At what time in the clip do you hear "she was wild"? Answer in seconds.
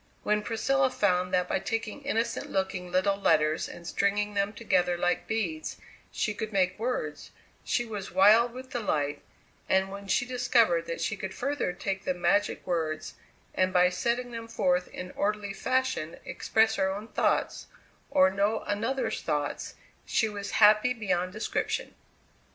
7.63-8.51